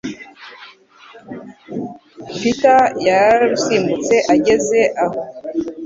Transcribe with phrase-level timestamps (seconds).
[2.37, 5.19] Peter yararusimbutse ageze aho.